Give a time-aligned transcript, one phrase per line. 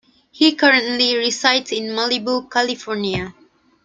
[0.31, 3.35] He currently resides in Malibu, California.